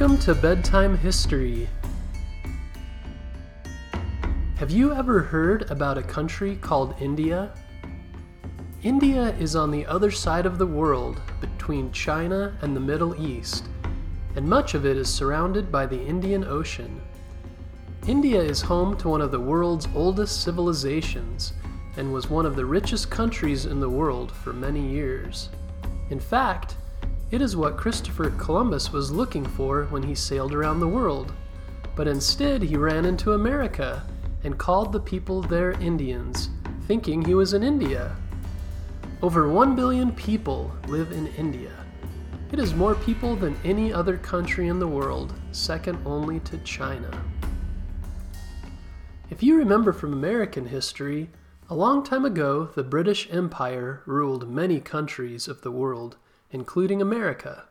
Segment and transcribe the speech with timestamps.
[0.00, 1.68] Welcome to Bedtime History.
[4.56, 7.52] Have you ever heard about a country called India?
[8.82, 13.68] India is on the other side of the world between China and the Middle East,
[14.36, 17.02] and much of it is surrounded by the Indian Ocean.
[18.06, 21.52] India is home to one of the world's oldest civilizations
[21.98, 25.50] and was one of the richest countries in the world for many years.
[26.08, 26.76] In fact,
[27.30, 31.32] it is what Christopher Columbus was looking for when he sailed around the world.
[31.94, 34.02] But instead, he ran into America
[34.42, 36.50] and called the people there Indians,
[36.86, 38.16] thinking he was in India.
[39.22, 41.72] Over 1 billion people live in India.
[42.52, 47.10] It is more people than any other country in the world, second only to China.
[49.30, 51.30] If you remember from American history,
[51.68, 56.16] a long time ago the British Empire ruled many countries of the world
[56.50, 57.64] including America.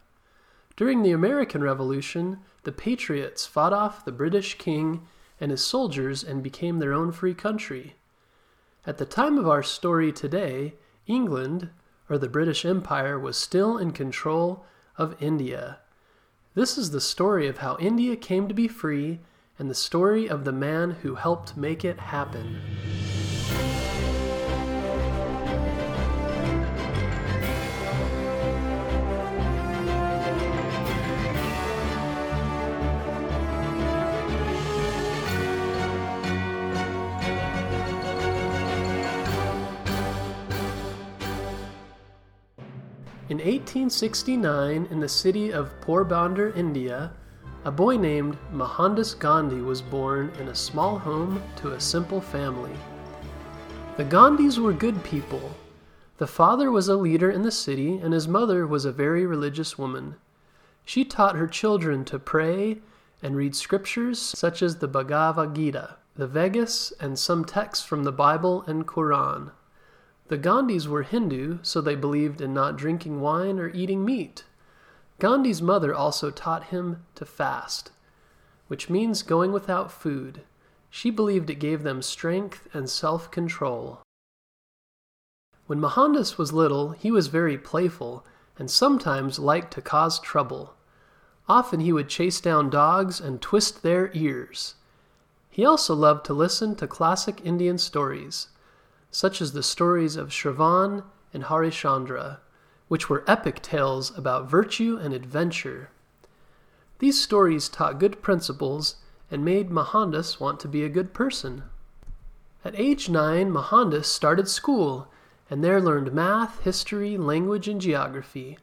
[0.75, 5.05] During the American Revolution, the Patriots fought off the British king
[5.39, 7.95] and his soldiers and became their own free country.
[8.85, 11.69] At the time of our story today, England,
[12.09, 14.65] or the British Empire, was still in control
[14.97, 15.79] of India.
[16.55, 19.19] This is the story of how India came to be free
[19.57, 23.08] and the story of the man who helped make it happen.
[43.29, 47.11] In 1869, in the city of Porbandar, India,
[47.63, 52.73] a boy named Mohandas Gandhi was born in a small home to a simple family.
[53.97, 55.55] The Gandhis were good people.
[56.17, 59.77] The father was a leader in the city, and his mother was a very religious
[59.77, 60.15] woman.
[60.83, 62.79] She taught her children to pray
[63.21, 68.11] and read scriptures such as the Bhagavad Gita, the Vedas, and some texts from the
[68.11, 69.51] Bible and Quran.
[70.29, 74.43] The Gandhis were Hindu, so they believed in not drinking wine or eating meat.
[75.17, 77.91] Gandhi's mother also taught him to fast,
[78.67, 80.43] which means going without food.
[80.91, 84.03] She believed it gave them strength and self control.
[85.65, 88.23] When Mohandas was little, he was very playful
[88.59, 90.75] and sometimes liked to cause trouble.
[91.47, 94.75] Often he would chase down dogs and twist their ears.
[95.49, 98.49] He also loved to listen to classic Indian stories
[99.11, 101.03] such as the stories of Shravan
[101.33, 102.39] and Harishchandra,
[102.87, 105.89] which were epic tales about virtue and adventure.
[106.99, 108.95] These stories taught good principles
[109.31, 111.63] and made Mohandas want to be a good person.
[112.65, 115.07] At age nine, Mohandas started school
[115.49, 118.59] and there learned math, history, language, and geography.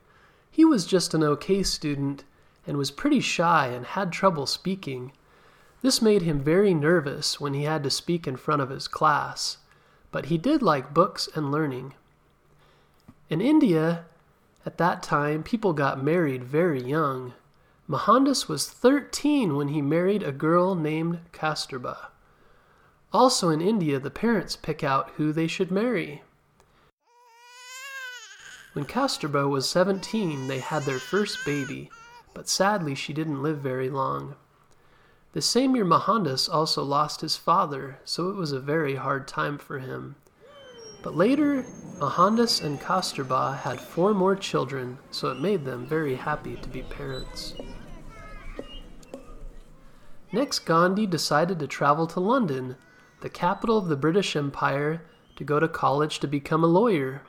[0.51, 2.25] He was just an okay student
[2.67, 5.13] and was pretty shy and had trouble speaking.
[5.83, 9.59] This made him very nervous when he had to speak in front of his class
[10.11, 11.95] but he did like books and learning.
[13.29, 14.05] In India,
[14.65, 17.35] at that time, people got married very young.
[17.89, 22.09] Mohandas was 13 when he married a girl named Kasturba.
[23.13, 26.23] Also in India, the parents pick out who they should marry.
[28.73, 31.91] When Kasturba was 17, they had their first baby,
[32.35, 34.35] but sadly she didn't live very long.
[35.37, 39.59] The same year, Mohandas also lost his father, so it was a very hard time
[39.59, 40.17] for him.
[41.03, 41.63] But later,
[42.01, 46.81] Mohandas and Kasturba had four more children, so it made them very happy to be
[46.81, 47.53] parents.
[50.33, 52.77] Next, Gandhi decided to travel to London,
[53.21, 55.03] the capital of the British Empire,
[55.37, 57.21] to go to college to become a lawyer.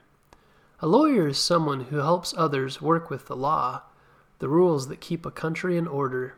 [0.79, 3.81] A lawyer is someone who helps others work with the law,
[4.39, 6.35] the rules that keep a country in order.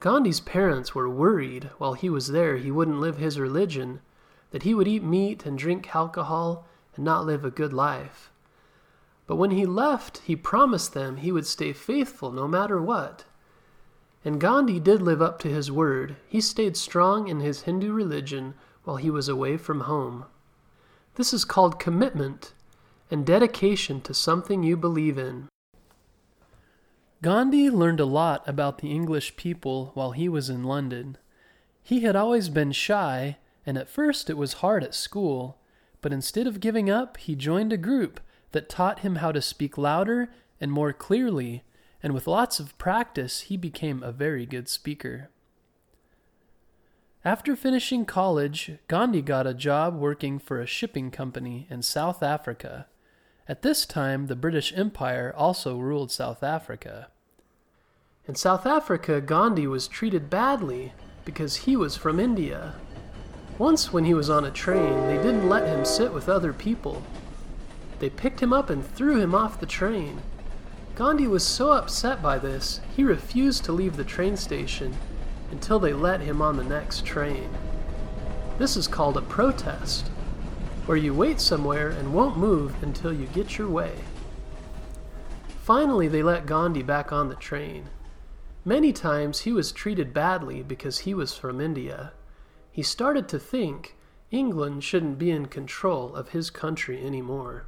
[0.00, 4.00] Gandhi's parents were worried while he was there he wouldn't live his religion,
[4.50, 6.66] that he would eat meat and drink alcohol
[6.96, 8.32] and not live a good life.
[9.26, 13.26] But when he left, he promised them he would stay faithful no matter what.
[14.24, 16.16] And Gandhi did live up to his word.
[16.26, 18.54] He stayed strong in his Hindu religion
[18.84, 20.24] while he was away from home.
[21.16, 22.54] This is called commitment
[23.10, 25.49] and dedication to something you believe in.
[27.22, 31.18] Gandhi learned a lot about the English people while he was in London.
[31.82, 33.36] He had always been shy,
[33.66, 35.58] and at first it was hard at school,
[36.00, 38.20] but instead of giving up, he joined a group
[38.52, 40.30] that taught him how to speak louder
[40.62, 41.62] and more clearly,
[42.02, 45.28] and with lots of practice, he became a very good speaker.
[47.22, 52.86] After finishing college, Gandhi got a job working for a shipping company in South Africa.
[53.50, 57.08] At this time, the British Empire also ruled South Africa.
[58.28, 60.92] In South Africa, Gandhi was treated badly
[61.24, 62.76] because he was from India.
[63.58, 67.02] Once, when he was on a train, they didn't let him sit with other people.
[67.98, 70.22] They picked him up and threw him off the train.
[70.94, 74.96] Gandhi was so upset by this, he refused to leave the train station
[75.50, 77.50] until they let him on the next train.
[78.58, 80.08] This is called a protest,
[80.90, 83.92] where you wait somewhere and won't move until you get your way.
[85.62, 87.88] Finally, they let Gandhi back on the train.
[88.64, 92.12] Many times he was treated badly because he was from India
[92.72, 93.96] he started to think
[94.32, 97.66] England shouldn't be in control of his country anymore.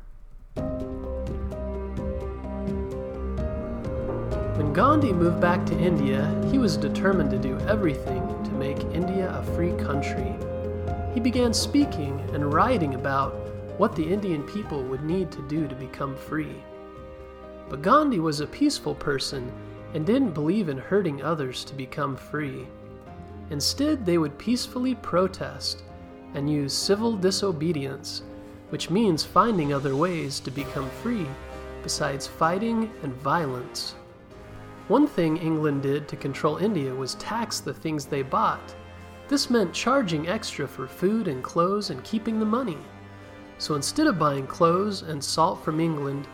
[4.56, 9.30] When Gandhi moved back to India, he was determined to do everything to make India
[9.30, 10.36] a free country.
[11.14, 13.34] He began speaking and writing about
[13.78, 16.56] what the Indian people would need to do to become free.
[17.68, 19.52] But Gandhi was a peaceful person
[19.94, 22.66] and didn't believe in hurting others to become free.
[23.50, 25.82] Instead, they would peacefully protest
[26.34, 28.22] and use civil disobedience,
[28.70, 31.26] which means finding other ways to become free
[31.82, 33.94] besides fighting and violence.
[34.88, 38.74] One thing England did to control India was tax the things they bought.
[39.32, 42.76] This meant charging extra for food and clothes and keeping the money.
[43.56, 46.28] So instead of buying clothes and salt from England,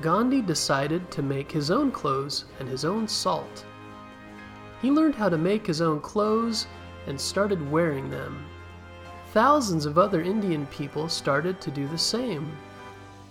[0.00, 3.64] Gandhi decided to make his own clothes and his own salt.
[4.82, 6.66] He learned how to make his own clothes
[7.06, 8.44] and started wearing them.
[9.32, 12.50] Thousands of other Indian people started to do the same.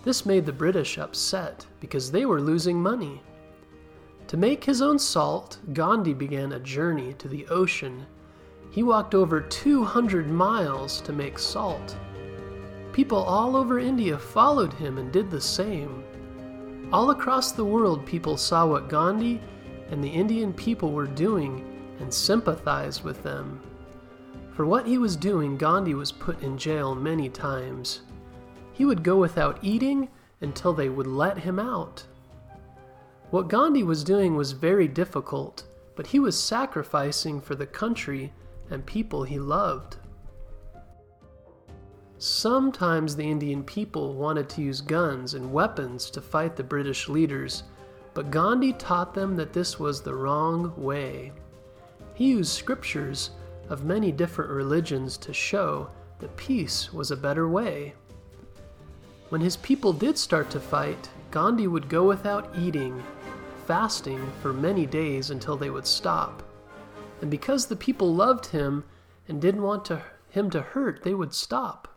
[0.05, 3.21] This made the British upset because they were losing money.
[4.27, 8.05] To make his own salt, Gandhi began a journey to the ocean.
[8.71, 11.97] He walked over 200 miles to make salt.
[12.91, 16.03] People all over India followed him and did the same.
[16.91, 19.41] All across the world, people saw what Gandhi
[19.89, 21.65] and the Indian people were doing
[21.99, 23.59] and sympathized with them.
[24.51, 28.01] For what he was doing, Gandhi was put in jail many times.
[28.73, 30.09] He would go without eating
[30.41, 32.03] until they would let him out.
[33.31, 35.63] What Gandhi was doing was very difficult,
[35.95, 38.33] but he was sacrificing for the country
[38.69, 39.97] and people he loved.
[42.17, 47.63] Sometimes the Indian people wanted to use guns and weapons to fight the British leaders
[48.13, 51.31] but Gandhi taught them that this was the wrong way.
[52.13, 53.31] He used scriptures
[53.69, 55.89] of many different religions to show
[56.19, 57.93] that peace was a better way.
[59.29, 63.01] When his people did start to fight, Gandhi would go without eating,
[63.65, 66.43] fasting for many days until they would stop.
[67.21, 68.85] And because the people loved him
[69.27, 71.87] and didn't want to, him to hurt, they would stop.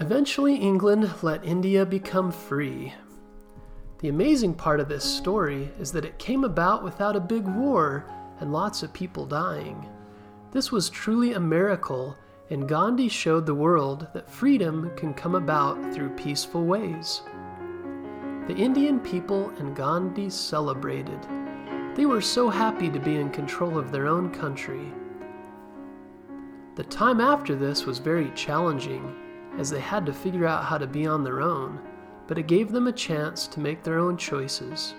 [0.00, 2.94] Eventually, England let India become free.
[3.98, 8.06] The amazing part of this story is that it came about without a big war
[8.40, 9.88] and lots of people dying.
[10.52, 12.16] This was truly a miracle,
[12.48, 17.22] and Gandhi showed the world that freedom can come about through peaceful ways.
[18.48, 21.20] The Indian people and Gandhi celebrated.
[21.94, 24.90] They were so happy to be in control of their own country.
[26.74, 29.14] The time after this was very challenging
[29.58, 31.78] as they had to figure out how to be on their own,
[32.26, 34.94] but it gave them a chance to make their own choices.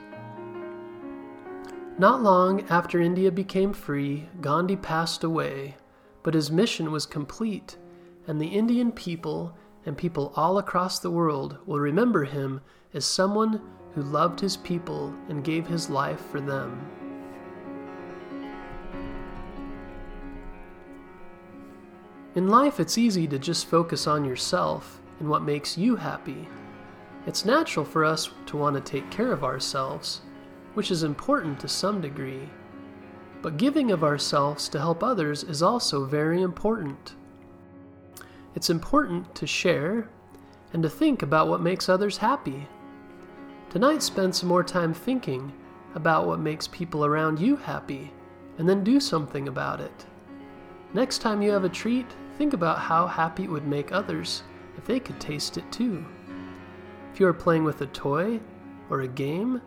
[1.97, 5.75] Not long after India became free, Gandhi passed away,
[6.21, 7.77] but his mission was complete,
[8.27, 12.61] and the Indian people and people all across the world will remember him
[12.93, 13.61] as someone
[13.93, 16.85] who loved his people and gave his life for them.
[22.35, 26.47] In life, it's easy to just focus on yourself and what makes you happy.
[27.25, 30.21] It's natural for us to want to take care of ourselves,
[30.75, 32.47] which is important to some degree.
[33.41, 37.15] But giving of ourselves to help others is also very important.
[38.55, 40.09] It's important to share
[40.73, 42.67] and to think about what makes others happy.
[43.69, 45.53] Tonight, spend some more time thinking
[45.95, 48.11] about what makes people around you happy
[48.57, 50.05] and then do something about it.
[50.93, 54.43] Next time you have a treat, think about how happy it would make others
[54.77, 56.05] if they could taste it too.
[57.13, 58.39] If you are playing with a toy
[58.89, 59.61] or a game,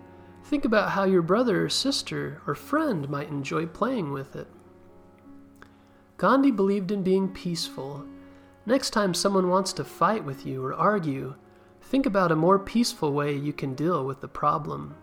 [0.45, 4.49] think about how your brother or sister or friend might enjoy playing with it.
[6.17, 8.05] Gandhi believed in being peaceful.
[8.65, 11.35] Next time someone wants to fight with you or argue,
[11.81, 14.95] think about a more peaceful way you can deal with the problem.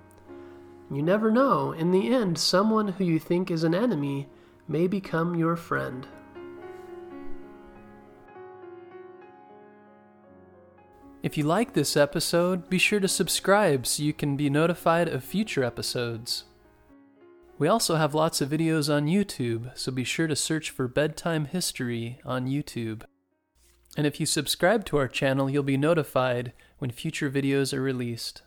[0.89, 4.27] You never know, in the end, someone who you think is an enemy
[4.67, 6.07] may become your friend.
[11.21, 15.21] If you like this episode, be sure to subscribe so you can be notified of
[15.21, 16.45] future episodes.
[17.57, 21.43] We also have lots of videos on YouTube, so be sure to search for Bedtime
[21.43, 23.03] History on YouTube.
[23.97, 28.43] And if you subscribe to our channel, you'll be notified when future videos are released.